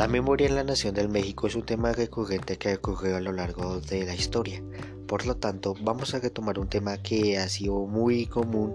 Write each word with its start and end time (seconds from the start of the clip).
La 0.00 0.08
memoria 0.08 0.46
en 0.46 0.54
la 0.54 0.64
nación 0.64 0.94
del 0.94 1.10
México 1.10 1.46
es 1.46 1.54
un 1.54 1.66
tema 1.66 1.92
recurrente 1.92 2.56
que 2.56 2.70
ha 2.70 2.74
ocurrido 2.74 3.18
a 3.18 3.20
lo 3.20 3.32
largo 3.32 3.82
de 3.82 4.06
la 4.06 4.14
historia. 4.14 4.62
Por 5.06 5.26
lo 5.26 5.36
tanto, 5.36 5.74
vamos 5.82 6.14
a 6.14 6.20
retomar 6.20 6.58
un 6.58 6.70
tema 6.70 6.96
que 7.02 7.36
ha 7.36 7.46
sido 7.50 7.84
muy 7.84 8.24
común 8.24 8.72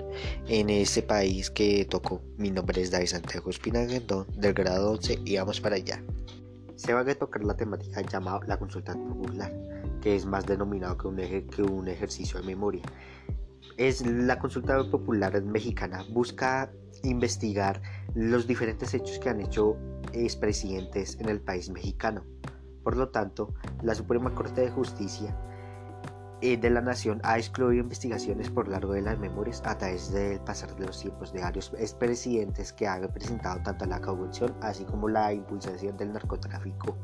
en 0.47 0.69
este 0.69 1.01
país 1.01 1.49
que 1.49 1.83
tocó. 1.85 2.21
Mi 2.37 2.51
nombre 2.51 2.79
es 2.79 2.91
David 2.91 3.07
Santiago 3.07 3.49
Espinarrendón, 3.49 4.27
del 4.37 4.53
grado 4.53 4.91
11, 4.91 5.21
y 5.25 5.37
vamos 5.37 5.59
para 5.59 5.77
allá. 5.77 6.03
Se 6.75 6.93
va 6.93 6.99
a 6.99 7.03
retocar 7.03 7.43
la 7.43 7.57
temática 7.57 8.03
llamada 8.03 8.41
la 8.45 8.59
consulta 8.59 8.93
popular, 8.93 9.51
que 10.03 10.15
es 10.15 10.27
más 10.27 10.45
denominado 10.45 10.95
que 10.95 11.07
un 11.07 11.87
ejercicio 11.87 12.39
de 12.39 12.45
memoria. 12.45 12.83
Es 13.77 14.05
la 14.05 14.37
consulta 14.37 14.77
popular 14.91 15.41
mexicana 15.41 16.05
busca 16.07 16.71
investigar 17.03 17.81
los 18.13 18.45
diferentes 18.45 18.93
hechos 18.93 19.17
que 19.19 19.29
han 19.29 19.41
hecho 19.41 19.75
expresidentes 20.15 21.19
en 21.19 21.29
el 21.29 21.41
país 21.41 21.69
mexicano. 21.69 22.23
Por 22.83 22.97
lo 22.97 23.09
tanto, 23.09 23.53
la 23.81 23.95
Suprema 23.95 24.33
Corte 24.33 24.61
de 24.61 24.71
Justicia 24.71 25.35
eh, 26.41 26.57
de 26.57 26.69
la 26.69 26.81
Nación 26.81 27.21
ha 27.23 27.37
excluido 27.37 27.81
investigaciones 27.81 28.51
por 28.51 28.67
largo 28.67 28.93
de 28.93 29.01
las 29.01 29.17
memorias 29.17 29.63
a 29.65 29.77
través 29.77 30.11
del 30.11 30.39
pasar 30.41 30.75
de 30.75 30.85
los 30.85 30.99
tiempos 30.99 31.33
de 31.33 31.41
varios 31.41 31.71
expresidentes 31.79 32.73
que 32.73 32.87
han 32.87 33.01
representado 33.01 33.63
tanto 33.63 33.85
la 33.85 34.01
corrupción 34.01 34.53
así 34.61 34.83
como 34.83 35.07
la 35.07 35.33
impulsación 35.33 35.97
del 35.97 36.11
narcotráfico 36.11 36.97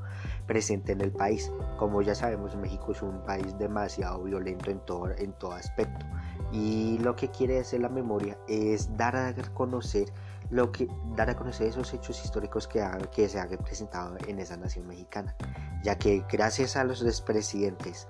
presente 0.45 0.91
en 0.91 1.01
el 1.01 1.12
país. 1.12 1.51
Como 1.77 2.01
ya 2.01 2.13
sabemos, 2.13 2.55
México 2.57 2.91
es 2.91 3.01
un 3.01 3.23
país 3.23 3.57
demasiado 3.57 4.21
violento 4.21 4.70
en 4.70 4.79
todo, 4.85 5.09
en 5.17 5.34
todo 5.34 5.53
aspecto. 5.53 6.05
Y 6.52 6.98
lo 7.00 7.16
que 7.16 7.30
quiere 7.30 7.60
hacer 7.60 7.82
la 7.82 7.90
memoria 7.90 8.38
es 8.48 8.96
dar 8.98 9.16
a 9.16 9.34
conocer 9.54 10.12
lo 10.50 10.72
que 10.72 10.88
dar 11.16 11.30
a 11.30 11.36
conocer 11.36 11.68
esos 11.68 11.94
hechos 11.94 12.24
históricos 12.26 12.68
que, 12.68 12.85
que 13.13 13.30
se 13.30 13.40
han 13.40 13.49
representado 13.49 14.18
en 14.27 14.38
esa 14.40 14.58
nación 14.58 14.85
mexicana, 14.85 15.35
ya 15.82 15.98
que 15.98 16.26
gracias 16.30 16.76
a 16.76 16.84
los 16.84 17.02
expresidentes 17.04 18.08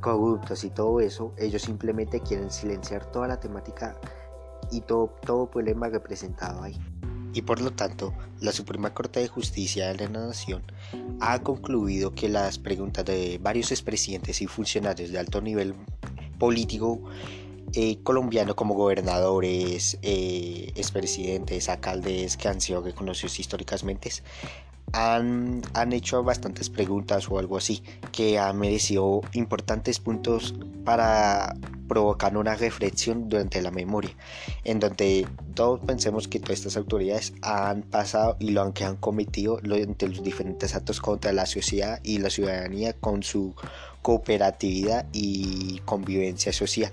corruptos 0.00 0.64
y 0.64 0.70
todo 0.70 1.00
eso, 1.00 1.32
ellos 1.38 1.62
simplemente 1.62 2.20
quieren 2.20 2.50
silenciar 2.50 3.04
toda 3.12 3.28
la 3.28 3.38
temática 3.38 3.96
y 4.72 4.80
todo, 4.80 5.14
todo 5.24 5.48
problema 5.48 5.88
representado 5.88 6.62
ahí. 6.62 6.78
Y 7.32 7.42
por 7.42 7.60
lo 7.60 7.72
tanto, 7.72 8.14
la 8.40 8.52
Suprema 8.52 8.94
Corte 8.94 9.20
de 9.20 9.28
Justicia 9.28 9.88
de 9.88 9.96
la 9.96 10.08
Nación 10.08 10.62
ha 11.20 11.40
concluido 11.40 12.14
que 12.14 12.28
las 12.28 12.58
preguntas 12.58 13.04
de 13.04 13.38
varios 13.42 13.72
expresidentes 13.72 14.40
y 14.40 14.46
funcionarios 14.46 15.10
de 15.10 15.18
alto 15.18 15.40
nivel 15.40 15.74
político 16.38 17.00
eh, 17.76 17.98
colombiano 18.02 18.54
como 18.54 18.74
gobernadores, 18.74 19.98
eh, 20.02 20.72
expresidentes, 20.76 21.68
alcaldes 21.68 22.36
que 22.36 22.48
han 22.48 22.60
sido 22.60 22.82
reconocidos 22.82 23.40
históricamente, 23.40 24.10
han, 24.92 25.62
han, 25.72 25.92
hecho 25.92 26.22
bastantes 26.22 26.70
preguntas 26.70 27.28
o 27.28 27.38
algo 27.38 27.56
así 27.56 27.82
que 28.12 28.38
han 28.38 28.58
merecido 28.58 29.22
importantes 29.32 29.98
puntos 29.98 30.54
para 30.84 31.56
provocar 31.88 32.36
una 32.36 32.54
reflexión 32.54 33.28
durante 33.28 33.60
la 33.60 33.72
memoria, 33.72 34.12
en 34.62 34.78
donde 34.78 35.26
todos 35.54 35.80
pensemos 35.80 36.28
que 36.28 36.38
todas 36.38 36.58
estas 36.58 36.76
autoridades 36.76 37.32
han 37.42 37.82
pasado 37.82 38.36
y 38.38 38.50
lo 38.50 38.72
que 38.72 38.84
han 38.84 38.96
cometido 38.96 39.58
entre 39.64 40.08
los 40.08 40.22
diferentes 40.22 40.76
actos 40.76 41.00
contra 41.00 41.32
la 41.32 41.46
sociedad 41.46 41.98
y 42.04 42.18
la 42.18 42.30
ciudadanía 42.30 42.92
con 42.92 43.24
su 43.24 43.54
cooperatividad 44.02 45.06
y 45.12 45.80
convivencia 45.84 46.52
social 46.52 46.92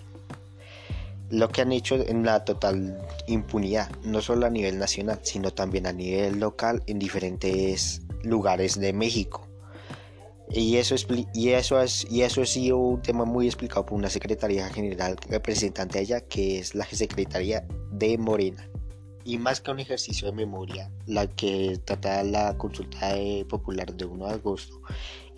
lo 1.31 1.49
que 1.49 1.61
han 1.61 1.71
hecho 1.71 1.95
en 1.95 2.23
la 2.25 2.43
total 2.43 3.01
impunidad, 3.27 3.89
no 4.03 4.21
solo 4.21 4.45
a 4.45 4.49
nivel 4.49 4.77
nacional, 4.77 5.19
sino 5.23 5.51
también 5.51 5.87
a 5.87 5.93
nivel 5.93 6.39
local 6.39 6.83
en 6.87 6.99
diferentes 6.99 8.01
lugares 8.23 8.79
de 8.79 8.93
México. 8.93 9.47
Y 10.53 10.75
eso, 10.75 10.95
y 11.33 11.49
eso, 11.49 11.81
es, 11.81 12.05
y 12.11 12.23
eso 12.23 12.41
ha 12.41 12.45
sido 12.45 12.77
un 12.77 13.01
tema 13.01 13.23
muy 13.23 13.45
explicado 13.45 13.85
por 13.85 13.97
una 13.97 14.09
Secretaría 14.09 14.67
General 14.67 15.15
representante 15.29 15.99
allá, 15.99 16.19
que 16.19 16.59
es 16.59 16.75
la 16.75 16.85
Secretaría 16.85 17.65
de 17.91 18.17
Morena. 18.17 18.67
Y 19.23 19.37
más 19.37 19.61
que 19.61 19.71
un 19.71 19.79
ejercicio 19.79 20.27
de 20.27 20.33
memoria, 20.33 20.91
la 21.05 21.27
que 21.27 21.79
trata 21.85 22.21
la 22.23 22.57
consulta 22.57 23.15
popular 23.47 23.93
de 23.93 24.03
1 24.03 24.27
de 24.27 24.33
agosto, 24.33 24.81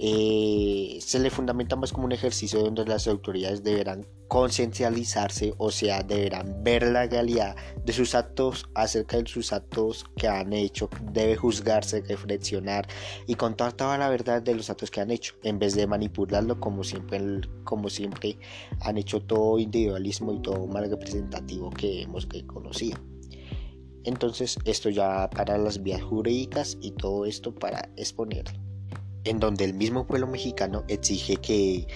eh, 0.06 1.00
se 1.00 1.18
le 1.18 1.30
fundamenta 1.30 1.78
más 1.78 1.94
como 1.94 2.04
un 2.04 2.12
ejercicio 2.12 2.60
donde 2.60 2.84
las 2.84 3.08
autoridades 3.08 3.64
deberán 3.64 4.06
conciencializarse, 4.28 5.54
o 5.58 5.72
sea, 5.72 6.04
deberán 6.04 6.62
ver 6.62 6.84
la 6.92 7.06
realidad 7.08 7.56
de 7.86 7.94
sus 7.94 8.14
actos 8.14 8.66
acerca 8.76 9.16
de 9.16 9.26
sus 9.28 9.54
actos 9.54 10.04
que 10.18 10.28
han 10.28 10.52
hecho, 10.52 10.90
debe 11.14 11.38
juzgarse, 11.38 12.02
reflexionar 12.02 12.86
y 13.28 13.36
contar 13.36 13.72
toda 13.72 13.98
la 13.98 14.10
verdad 14.10 14.42
de 14.42 14.56
los 14.56 14.70
actos 14.70 14.92
que 14.92 15.00
han 15.00 15.10
hecho, 15.10 15.36
en 15.42 15.58
vez 15.58 15.74
de 15.74 15.88
manipularlo 15.88 16.60
como 16.60 16.84
siempre, 16.84 17.22
como 17.64 17.90
siempre 17.90 18.38
han 18.82 18.98
hecho 18.98 19.22
todo 19.22 19.58
individualismo 19.58 20.34
y 20.34 20.42
todo 20.42 20.68
mal 20.68 20.90
representativo 20.90 21.70
que 21.70 22.02
hemos 22.02 22.28
conocido. 22.46 23.00
Entonces, 24.04 24.58
esto 24.66 24.90
ya 24.90 25.30
para 25.30 25.58
las 25.58 25.82
vías 25.82 26.04
jurídicas 26.04 26.78
y 26.82 26.92
todo 26.92 27.24
esto 27.24 27.56
para 27.56 27.90
exponerlo 27.96 28.73
en 29.24 29.40
donde 29.40 29.66
el 29.66 29.74
mismo 29.74 30.06
pueblo 30.06 30.28
mexicano 30.28 30.84
exige 30.88 31.38
que 31.38 31.88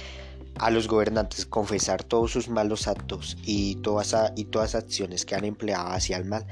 a 0.56 0.72
los 0.72 0.88
gobernantes 0.88 1.46
confesar 1.46 2.04
todos 2.04 2.32
sus 2.32 2.50
malos 2.50 2.88
actos 2.88 3.38
y 3.46 3.76
todas, 3.76 4.16
y 4.36 4.46
todas 4.46 4.76
acciones 4.76 5.26
que 5.26 5.36
han 5.36 5.46
empleado 5.46 5.90
hacia 5.90 6.18
el 6.18 6.26
mal, 6.26 6.46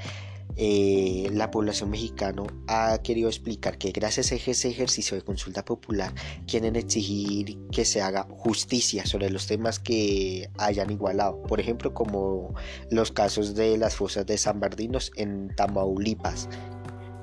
eh, 0.58 1.28
la 1.32 1.50
población 1.50 1.90
mexicana 1.90 2.44
ha 2.66 2.96
querido 3.02 3.28
explicar 3.28 3.76
que 3.76 3.90
gracias 3.90 4.32
a 4.32 4.36
ese 4.36 4.68
ejercicio 4.68 5.14
de 5.14 5.22
consulta 5.22 5.64
popular 5.64 6.14
quieren 6.46 6.76
exigir 6.76 7.58
que 7.70 7.84
se 7.84 8.00
haga 8.00 8.26
justicia 8.30 9.04
sobre 9.04 9.28
los 9.28 9.46
temas 9.46 9.78
que 9.78 10.48
hayan 10.56 10.90
igualado, 10.90 11.42
por 11.42 11.60
ejemplo 11.60 11.92
como 11.92 12.54
los 12.90 13.12
casos 13.12 13.54
de 13.54 13.76
las 13.76 13.96
fosas 13.96 14.24
de 14.24 14.38
San 14.38 14.58
Bardinos 14.58 15.12
en 15.16 15.54
Tamaulipas, 15.54 16.48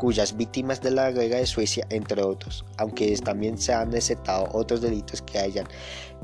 cuyas 0.03 0.35
víctimas 0.35 0.81
de 0.81 0.91
la 0.91 1.11
guerra 1.11 1.37
de 1.37 1.45
Suecia, 1.45 1.87
entre 1.89 2.21
otros, 2.23 2.65
aunque 2.77 3.15
también 3.19 3.57
se 3.57 3.73
han 3.73 3.95
aceptado 3.95 4.49
otros 4.51 4.81
delitos 4.81 5.21
que 5.21 5.39
hayan 5.39 5.65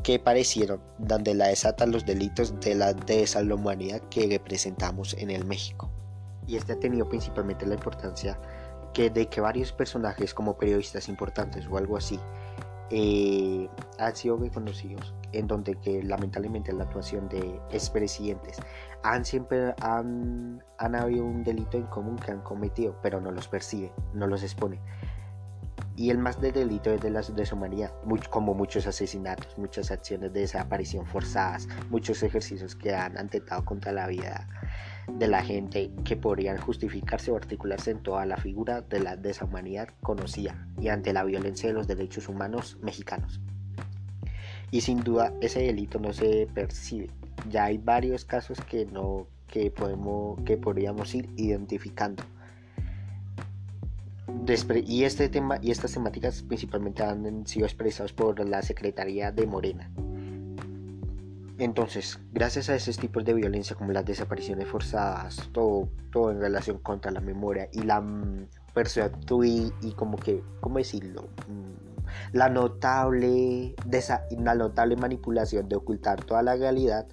que 0.03 0.19
parecieron, 0.19 0.81
donde 0.97 1.33
la 1.33 1.47
desatan 1.47 1.93
los 1.93 2.05
delitos 2.05 2.59
de 2.59 2.75
la 2.75 2.91
deshumanidad 2.91 4.01
que 4.09 4.27
representamos 4.27 5.13
en 5.13 5.29
el 5.29 5.45
México. 5.45 5.89
Y 6.45 6.57
este 6.57 6.73
ha 6.73 6.79
tenido 6.81 7.07
principalmente 7.07 7.65
la 7.65 7.75
importancia 7.75 8.37
que 8.93 9.09
de 9.09 9.27
que 9.29 9.39
varios 9.39 9.71
personajes 9.71 10.33
como 10.33 10.57
periodistas 10.57 11.07
importantes 11.07 11.65
o 11.71 11.77
algo 11.77 11.95
así 11.95 12.19
eh, 12.89 13.69
han 13.97 14.13
sido 14.13 14.35
reconocidos 14.35 15.13
en 15.31 15.47
donde 15.47 15.75
que 15.75 16.03
lamentablemente 16.03 16.73
la 16.73 16.83
actuación 16.83 17.29
de 17.29 17.59
expresidentes 17.71 18.57
han 19.03 19.25
siempre 19.25 19.73
han, 19.81 20.63
han 20.77 20.95
habido 20.95 21.25
un 21.25 21.43
delito 21.43 21.77
en 21.77 21.87
común 21.87 22.17
que 22.17 22.31
han 22.31 22.41
cometido, 22.41 22.95
pero 23.01 23.21
no 23.21 23.31
los 23.31 23.47
percibe, 23.47 23.91
no 24.13 24.27
los 24.27 24.43
expone. 24.43 24.79
Y 25.95 26.11
el 26.11 26.17
más 26.17 26.39
de 26.39 26.53
delito 26.53 26.91
es 26.91 27.01
de 27.01 27.09
la 27.09 27.21
deshumanidad, 27.21 27.91
como 28.29 28.53
muchos 28.53 28.87
asesinatos, 28.87 29.57
muchas 29.57 29.91
acciones 29.91 30.31
de 30.31 30.39
desaparición 30.39 31.05
forzadas, 31.05 31.67
muchos 31.89 32.23
ejercicios 32.23 32.73
que 32.73 32.95
han 32.95 33.17
atentado 33.17 33.65
contra 33.65 33.91
la 33.91 34.07
vida 34.07 34.47
de 35.17 35.27
la 35.27 35.43
gente 35.43 35.91
que 36.05 36.15
podrían 36.15 36.57
justificarse 36.57 37.31
o 37.31 37.35
articularse 37.35 37.91
en 37.91 38.01
toda 38.01 38.25
la 38.25 38.37
figura 38.37 38.79
de 38.79 39.01
la 39.01 39.17
deshumanidad 39.17 39.89
conocida 40.01 40.67
y 40.79 40.87
ante 40.87 41.11
la 41.11 41.25
violencia 41.25 41.67
de 41.67 41.73
los 41.73 41.87
derechos 41.87 42.29
humanos 42.29 42.77
mexicanos 42.81 43.41
y 44.71 44.81
sin 44.81 44.99
duda 45.03 45.33
ese 45.41 45.61
delito 45.61 45.99
no 45.99 46.13
se 46.13 46.47
percibe. 46.53 47.09
Ya 47.49 47.65
hay 47.65 47.77
varios 47.77 48.25
casos 48.25 48.59
que 48.61 48.85
no 48.85 49.27
que 49.47 49.71
podemos 49.71 50.39
que 50.43 50.57
podríamos 50.57 51.13
ir 51.15 51.29
identificando. 51.35 52.23
y 54.85 55.03
este 55.03 55.29
tema 55.29 55.59
y 55.61 55.71
estas 55.71 55.93
temáticas 55.93 56.43
principalmente 56.43 57.03
han 57.03 57.45
sido 57.47 57.65
expresados 57.65 58.13
por 58.13 58.47
la 58.47 58.61
Secretaría 58.61 59.31
de 59.31 59.45
Morena. 59.47 59.91
Entonces, 61.59 62.17
gracias 62.31 62.69
a 62.69 62.75
esos 62.75 62.97
tipos 62.97 63.25
de 63.25 63.33
violencia 63.33 63.75
como 63.75 63.91
las 63.91 64.05
desapariciones 64.05 64.65
forzadas, 64.65 65.49
todo, 65.51 65.89
todo 66.09 66.31
en 66.31 66.39
relación 66.39 66.79
contra 66.79 67.11
la 67.11 67.19
memoria 67.19 67.67
y 67.73 67.81
la 67.81 67.99
mm, 67.99 68.47
y, 69.43 69.73
y 69.81 69.91
como 69.91 70.17
que, 70.17 70.41
¿cómo 70.61 70.77
decirlo? 70.77 71.27
Mm, 71.49 71.98
la 72.33 72.49
notable, 72.49 73.75
la 74.29 74.55
notable 74.55 74.95
manipulación 74.95 75.69
de 75.69 75.75
ocultar 75.75 76.23
toda 76.23 76.43
la 76.43 76.55
realidad, 76.55 77.07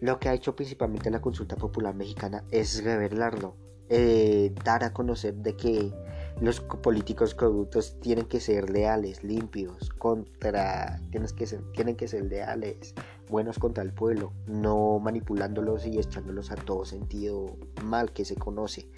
lo 0.00 0.18
que 0.18 0.28
ha 0.28 0.34
hecho 0.34 0.54
principalmente 0.54 1.10
la 1.10 1.20
consulta 1.20 1.56
popular 1.56 1.94
mexicana 1.94 2.44
es 2.50 2.84
revelarlo, 2.84 3.56
eh, 3.88 4.54
dar 4.64 4.84
a 4.84 4.92
conocer 4.92 5.34
de 5.34 5.56
que 5.56 5.92
los 6.40 6.60
políticos 6.60 7.34
corruptos 7.34 7.98
tienen 8.00 8.26
que 8.26 8.38
ser 8.38 8.70
leales, 8.70 9.24
limpios, 9.24 9.90
contra, 9.90 11.00
tienen 11.10 11.28
que 11.34 11.46
tienen 11.74 11.96
que 11.96 12.06
ser 12.06 12.24
leales, 12.26 12.94
buenos 13.28 13.58
contra 13.58 13.82
el 13.82 13.92
pueblo, 13.92 14.32
no 14.46 15.00
manipulándolos 15.00 15.84
y 15.86 15.98
echándolos 15.98 16.52
a 16.52 16.54
todo 16.54 16.84
sentido 16.84 17.56
mal 17.82 18.12
que 18.12 18.24
se 18.24 18.36
conoce. 18.36 18.88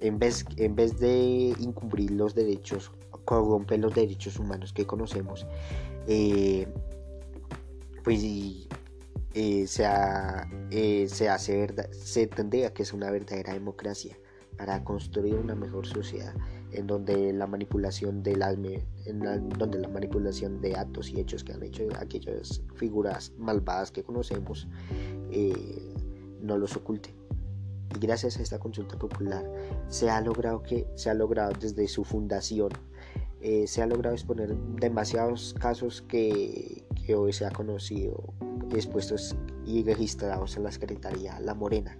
En 0.00 0.18
vez, 0.18 0.44
en 0.56 0.74
vez 0.74 0.98
de 0.98 1.54
incumplir 1.58 2.10
los 2.10 2.34
derechos 2.34 2.92
corrompe 3.24 3.78
los 3.78 3.94
derechos 3.94 4.38
humanos 4.38 4.72
que 4.72 4.86
conocemos, 4.86 5.46
eh, 6.06 6.66
pues 8.04 8.22
eh, 9.34 9.66
se, 9.66 9.84
eh, 10.70 11.08
se, 11.08 11.28
hace 11.28 11.56
verdad, 11.56 11.90
se 11.92 12.26
tendría 12.26 12.72
que 12.72 12.82
es 12.82 12.92
una 12.92 13.10
verdadera 13.10 13.52
democracia 13.52 14.16
para 14.56 14.82
construir 14.84 15.34
una 15.34 15.54
mejor 15.54 15.86
sociedad 15.86 16.34
en 16.72 16.86
donde 16.86 17.32
la 17.32 17.46
manipulación 17.46 18.22
de 18.22 18.36
las 18.36 18.56
en 19.04 19.20
donde 19.58 19.78
la 19.78 19.88
manipulación 19.88 20.60
de 20.60 20.74
actos 20.74 21.10
y 21.10 21.20
hechos 21.20 21.44
que 21.44 21.52
han 21.52 21.62
hecho 21.62 21.84
aquellas 21.98 22.62
figuras 22.74 23.32
malvadas 23.38 23.90
que 23.90 24.02
conocemos 24.02 24.68
no 26.40 26.58
los 26.58 26.76
oculte. 26.76 27.14
Y 27.94 27.98
gracias 27.98 28.38
a 28.38 28.42
esta 28.42 28.58
consulta 28.58 28.98
popular 28.98 29.44
se 29.88 30.08
ha 30.10 30.20
logrado 30.20 30.62
que 30.62 30.86
se 30.94 31.10
ha 31.10 31.14
logrado 31.14 31.52
desde 31.58 31.86
su 31.88 32.04
fundación 32.04 32.70
eh, 33.42 33.66
se 33.66 33.82
ha 33.82 33.86
logrado 33.86 34.14
exponer 34.14 34.54
demasiados 34.80 35.54
casos 35.58 36.02
que, 36.02 36.84
que 37.06 37.14
hoy 37.14 37.32
se 37.32 37.44
ha 37.44 37.50
conocido 37.50 38.34
expuestos 38.72 39.36
y 39.66 39.82
registrados 39.82 40.56
en 40.56 40.64
la 40.64 40.72
Secretaría 40.72 41.38
La 41.40 41.54
Morena 41.54 41.98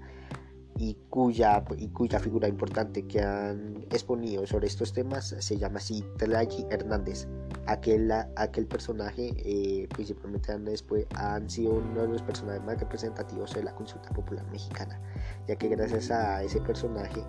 y 0.78 0.94
cuya, 1.10 1.64
y 1.76 1.88
cuya 1.88 2.19
figura 2.19 2.48
importante 2.48 3.06
que 3.06 3.20
han 3.20 3.84
exponido 3.90 4.46
sobre 4.46 4.66
estos 4.66 4.92
temas 4.92 5.34
se 5.38 5.56
llama 5.58 5.78
así 5.78 6.04
Tlachi 6.19 6.66
Hernández. 6.70 7.28
Aquel, 7.66 8.10
aquel 8.36 8.66
personaje 8.66 9.32
eh, 9.36 9.88
principalmente 9.94 10.52
han, 10.52 10.64
después, 10.64 11.06
han 11.14 11.48
sido 11.48 11.74
uno 11.74 12.02
de 12.02 12.08
los 12.08 12.22
personajes 12.22 12.62
más 12.64 12.78
representativos 12.80 13.54
de 13.54 13.62
la 13.62 13.74
consulta 13.74 14.10
popular 14.10 14.44
mexicana, 14.50 15.00
ya 15.46 15.56
que 15.56 15.69
gracias 15.69 16.10
a 16.10 16.42
ese 16.42 16.60
personaje 16.60 17.22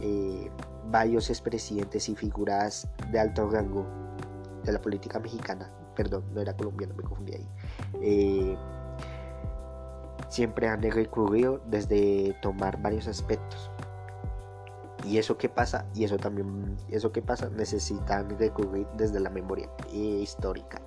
eh, 0.00 0.48
varios 0.90 1.28
expresidentes 1.30 2.08
y 2.08 2.14
figuras 2.14 2.88
de 3.10 3.18
alto 3.18 3.48
rango 3.48 3.84
de 4.64 4.72
la 4.72 4.80
política 4.80 5.18
mexicana, 5.18 5.72
perdón, 5.96 6.24
no 6.32 6.40
era 6.40 6.56
colombiano, 6.56 6.94
me 6.94 7.02
confundí 7.02 7.34
ahí, 7.34 7.48
eh, 8.02 8.56
siempre 10.30 10.68
han 10.68 10.80
recurrido 10.80 11.60
desde 11.66 12.34
tomar 12.40 12.80
varios 12.80 13.06
aspectos. 13.08 13.70
Y 15.04 15.18
eso 15.18 15.36
que 15.36 15.48
pasa, 15.48 15.86
y 15.94 16.04
eso 16.04 16.16
también, 16.16 16.76
eso 16.88 17.10
que 17.10 17.20
pasa, 17.20 17.50
necesitan 17.50 18.38
recurrir 18.38 18.86
desde 18.96 19.18
la 19.18 19.30
memoria 19.30 19.68
histórica. 19.92 20.80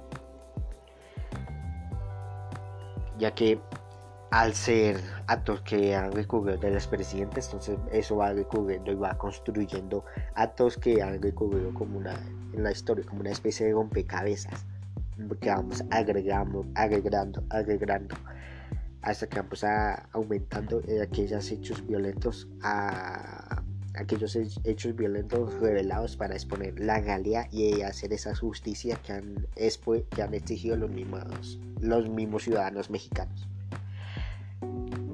Ya 3.17 3.33
que 3.35 3.59
al 4.31 4.53
ser 4.53 4.99
actos 5.27 5.61
que 5.61 5.95
han 5.95 6.11
recurrido 6.11 6.57
de 6.57 6.71
los 6.71 6.87
presidentes, 6.87 7.45
entonces 7.47 7.77
eso 7.91 8.15
va 8.17 8.33
recurriendo 8.33 8.91
y 8.91 8.95
va 8.95 9.17
construyendo 9.17 10.05
actos 10.35 10.77
que 10.77 11.01
han 11.01 11.21
recurrido 11.21 11.73
como 11.73 11.97
una, 11.97 12.13
en 12.53 12.63
la 12.63 12.71
historia, 12.71 13.05
como 13.05 13.21
una 13.21 13.31
especie 13.31 13.65
de 13.65 13.73
rompecabezas, 13.73 14.65
que 15.41 15.49
vamos 15.49 15.83
agregando, 15.91 16.65
agregando, 16.75 17.43
agregando 17.49 18.15
hasta 19.03 19.27
que 19.27 19.41
vamos 19.41 19.63
a, 19.63 20.07
aumentando 20.13 20.81
eh, 20.87 21.01
aquellos 21.01 21.51
hechos 21.51 21.85
violentos 21.85 22.47
a 22.61 23.61
aquellos 23.95 24.35
hechos 24.35 24.95
violentos 24.95 25.53
revelados 25.59 26.17
para 26.17 26.33
exponer 26.33 26.79
la 26.79 26.99
galea 26.99 27.47
y 27.51 27.81
hacer 27.81 28.11
esa 28.11 28.35
justicia 28.35 28.95
que 28.95 29.13
han, 29.13 29.47
que 30.09 30.21
han 30.21 30.33
exigido 30.33 30.75
los 30.75 30.89
mismos, 30.89 31.59
los 31.79 32.09
mismos 32.09 32.43
ciudadanos 32.43 32.89
mexicanos. 32.89 33.47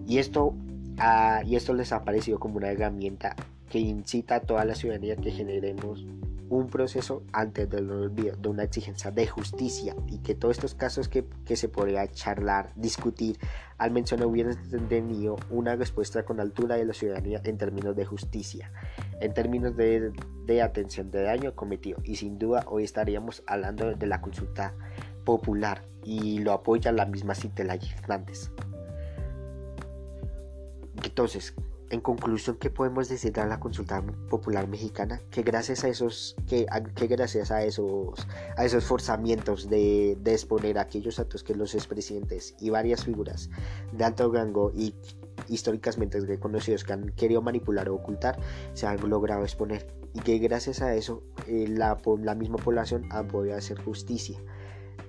Y 0.08 0.18
esto, 0.20 0.56
ah, 0.98 1.42
y 1.46 1.56
esto 1.56 1.74
les 1.74 1.92
ha 1.92 2.04
parecido 2.04 2.40
como 2.40 2.58
una 2.58 2.72
herramienta 2.72 3.36
que 3.70 3.80
incita 3.80 4.36
a 4.36 4.40
toda 4.40 4.64
la 4.66 4.76
ciudadanía 4.76 5.18
que 5.18 5.32
generemos 5.32 6.06
un 6.50 6.68
proceso 6.68 7.24
antes 7.32 7.70
del 7.70 7.90
olvido, 7.90 8.36
de 8.36 8.50
una 8.50 8.64
exigencia 8.64 9.12
de 9.12 9.28
justicia 9.28 9.96
y 10.08 10.20
que 10.20 10.36
todos 10.36 10.58
estos 10.58 10.74
casos 10.76 11.08
que, 11.08 11.26
se 11.56 11.70
podría 11.70 12.08
charlar, 12.12 12.74
discutir, 12.76 13.38
al 13.78 13.92
mencionar 13.92 14.28
hubieran 14.28 14.58
tenido 14.90 15.38
una 15.50 15.76
respuesta 15.76 16.24
con 16.24 16.40
altura 16.40 16.76
de 16.76 16.86
la 16.86 16.94
ciudadanía 16.94 17.42
en 17.44 17.58
términos 17.58 17.96
de 17.96 18.06
justicia, 18.06 18.72
en 19.22 19.34
términos 19.34 19.76
de, 19.78 20.12
atención 20.62 21.12
de 21.12 21.22
daño 21.22 21.56
cometido 21.56 22.00
y 22.04 22.16
sin 22.16 22.40
duda 22.40 22.66
hoy 22.68 22.84
estaríamos 22.84 23.44
hablando 23.46 23.94
de 23.94 24.08
la 24.08 24.20
consulta 24.20 24.74
popular 25.24 25.84
y 26.04 26.40
lo 26.40 26.54
apoya 26.54 26.92
la 26.92 27.06
misma 27.06 27.36
Citela 27.36 27.76
Hernández. 27.76 28.52
Entonces, 31.04 31.54
en 31.90 32.02
conclusión, 32.02 32.58
¿qué 32.58 32.70
podemos 32.70 33.10
decir 33.10 33.34
de 33.34 33.46
la 33.46 33.60
consulta 33.60 34.04
popular 34.30 34.68
mexicana? 34.68 35.22
Que 35.32 35.42
gracias 35.42 35.84
a 35.84 35.90
esos, 35.90 36.36
que, 36.48 36.68
que 36.96 37.08
gracias 37.08 37.52
a 37.52 37.64
esos, 37.64 38.28
a 38.58 38.66
esos 38.66 38.84
forzamientos 38.86 39.70
de, 39.70 40.18
exponer 40.26 40.78
aquellos 40.78 41.20
actos 41.20 41.44
que 41.44 41.56
los 41.56 41.74
expresidentes 41.74 42.56
y 42.60 42.70
varias 42.70 43.04
figuras 43.04 43.50
de 43.92 44.04
alto 44.04 44.32
rango 44.32 44.72
y 44.76 44.94
históricamente 45.48 46.20
reconocidos 46.20 46.84
que 46.84 46.94
han 46.94 47.10
querido 47.10 47.42
manipular 47.42 47.90
o 47.90 47.96
ocultar, 47.96 48.40
se 48.74 48.86
han 48.86 49.10
logrado 49.10 49.44
exponer. 49.44 49.88
Y 50.14 50.20
que 50.20 50.38
gracias 50.38 50.82
a 50.82 50.94
eso 50.96 51.24
eh, 51.48 51.68
la, 51.68 51.98
la 52.22 52.36
misma 52.36 52.58
población 52.58 53.08
ha 53.12 53.24
podido 53.24 53.56
hacer 53.56 53.82
justicia 53.82 54.40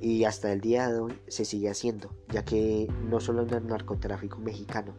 y 0.00 0.24
hasta 0.24 0.50
el 0.52 0.60
día 0.60 0.88
de 0.88 0.98
hoy 0.98 1.12
se 1.28 1.44
sigue 1.44 1.68
haciendo, 1.68 2.10
ya 2.28 2.42
que 2.44 2.88
no 3.08 3.20
solo 3.20 3.42
en 3.42 3.52
el 3.52 3.66
narcotráfico 3.66 4.38
mexicano, 4.38 4.94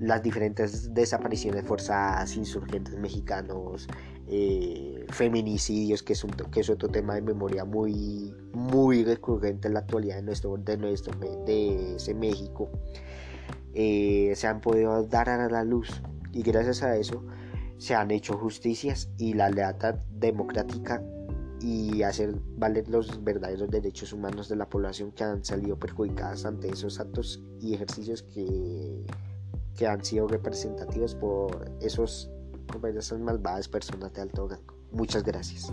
las 0.00 0.22
diferentes 0.22 0.92
desapariciones 0.92 1.64
forzadas, 1.64 2.34
insurgentes 2.36 2.98
mexicanos, 2.98 3.86
eh, 4.26 5.06
feminicidios, 5.10 6.02
que 6.02 6.14
es, 6.14 6.24
un, 6.24 6.30
que 6.30 6.60
es 6.60 6.70
otro 6.70 6.88
tema 6.88 7.14
de 7.14 7.22
memoria 7.22 7.64
muy, 7.64 8.34
muy 8.52 9.04
recurrente 9.04 9.68
en 9.68 9.74
la 9.74 9.80
actualidad 9.80 10.16
de 10.16 10.22
nuestro, 10.22 10.56
de 10.56 10.76
nuestro 10.78 11.12
de 11.46 11.96
ese 11.96 12.14
México, 12.14 12.70
eh, 13.74 14.32
se 14.34 14.46
han 14.46 14.60
podido 14.60 15.04
dar 15.04 15.28
a 15.28 15.48
la 15.48 15.64
luz. 15.64 16.02
Y 16.32 16.42
gracias 16.42 16.82
a 16.82 16.96
eso 16.96 17.24
se 17.76 17.94
han 17.94 18.10
hecho 18.10 18.38
justicias 18.38 19.10
y 19.18 19.34
la 19.34 19.50
lealtad 19.50 19.96
democrática 20.10 21.02
y 21.60 22.02
hacer 22.02 22.34
valer 22.56 22.88
los 22.88 23.22
verdaderos 23.22 23.68
derechos 23.68 24.12
humanos 24.12 24.48
de 24.48 24.56
la 24.56 24.68
población 24.68 25.12
que 25.12 25.24
han 25.24 25.44
salido 25.44 25.78
perjudicadas 25.78 26.46
ante 26.46 26.68
esos 26.68 27.00
actos 27.00 27.42
y 27.60 27.74
ejercicios 27.74 28.22
que 28.22 29.04
que 29.76 29.86
han 29.86 30.04
sido 30.04 30.28
representativos 30.28 31.14
por 31.14 31.70
esos, 31.80 32.30
esas 32.96 33.18
malvadas 33.20 33.68
personas 33.68 34.12
de 34.12 34.22
alto 34.22 34.48
rango. 34.48 34.74
Muchas 34.92 35.22
gracias. 35.22 35.72